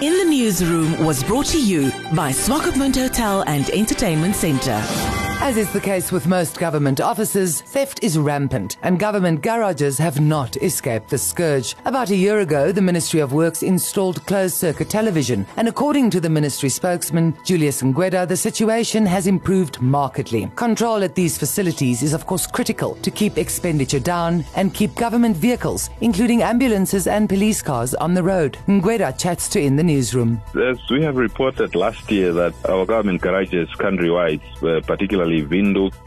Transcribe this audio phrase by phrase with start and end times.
[0.00, 5.07] In the newsroom was brought to you by Swakopmund Hotel and Entertainment Centre.
[5.40, 10.20] As is the case with most government offices, theft is rampant and government garages have
[10.20, 11.76] not escaped the scourge.
[11.84, 16.20] About a year ago, the Ministry of Works installed closed circuit television, and according to
[16.20, 20.50] the ministry spokesman, Julius Ngweda, the situation has improved markedly.
[20.56, 25.36] Control at these facilities is of course critical to keep expenditure down and keep government
[25.36, 28.58] vehicles, including ambulances and police cars, on the road.
[28.66, 30.42] Ngweda chats to In the Newsroom.
[30.60, 34.80] As we have reported last year that our government garages countrywide, uh,
[35.28, 35.42] particularly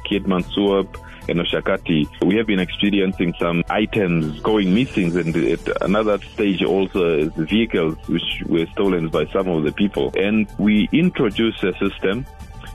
[0.09, 0.97] Keetmanshoop,
[1.29, 7.19] and Oshakati, we have been experiencing some items going missing and at another stage also
[7.19, 10.11] is vehicles which were stolen by some of the people.
[10.17, 12.25] And we introduced a system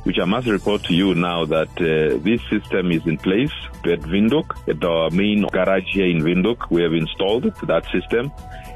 [0.05, 3.52] which I must report to you now that uh, this system is in place
[3.84, 6.70] at Windhoek, at our main garage here in Windhoek.
[6.70, 8.30] We have installed that system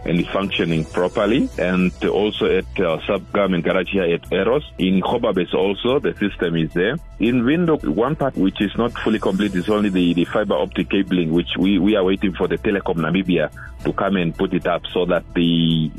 [0.04, 1.48] and functioning properly.
[1.58, 4.64] And also at uh, our sub-government garage at Eros.
[4.78, 6.96] In Gobabis also, the system is there.
[7.18, 10.90] In Windhoek, one part which is not fully complete is only the, the fiber optic
[10.90, 13.50] cabling, which we, we are waiting for the Telecom Namibia
[13.84, 15.90] to come and put it up so that the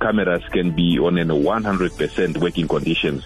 [0.00, 3.24] cameras can be on a 100% working conditions.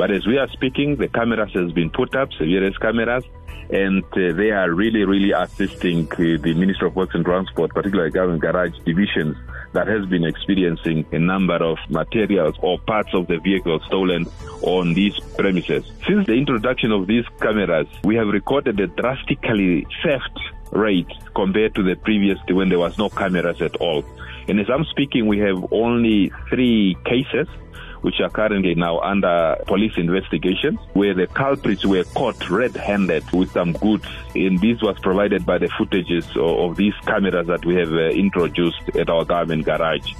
[0.00, 3.22] But as we are speaking, the cameras has been put up, various cameras,
[3.68, 8.10] and uh, they are really, really assisting uh, the Ministry of Works and Transport, particularly
[8.10, 9.36] government garage divisions
[9.74, 14.24] that has been experiencing a number of materials or parts of the vehicle stolen
[14.62, 15.84] on these premises.
[16.08, 20.38] Since the introduction of these cameras, we have recorded a drastically theft
[20.72, 24.02] rate compared to the previous when there was no cameras at all.
[24.48, 27.46] And as I'm speaking, we have only three cases
[28.02, 33.72] which are currently now under police investigation, where the culprits were caught red-handed with some
[33.72, 34.06] goods.
[34.34, 38.96] And this was provided by the footages of, these cameras that we have uh, introduced
[38.96, 40.14] at our government garage.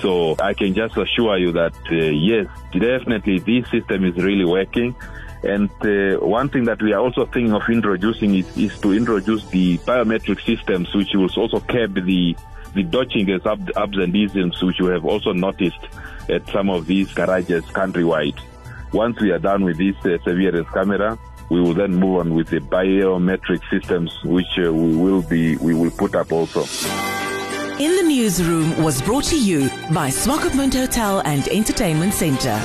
[0.00, 4.94] So I can just assure you that, uh, yes, definitely this system is really working.
[5.42, 9.44] And uh, one thing that we are also thinking of introducing is, is to introduce
[9.46, 12.36] the biometric systems, which will also curb the
[12.74, 15.80] the dodging as ab- absenteeisms, which we have also noticed
[16.28, 18.38] at some of these garages countrywide.
[18.92, 22.48] Once we are done with this uh, surveillance camera, we will then move on with
[22.48, 26.64] the biometric systems, which uh, we will be we will put up also.
[27.78, 32.58] In the newsroom was brought to you by Swakopmund Hotel and Entertainment Centre.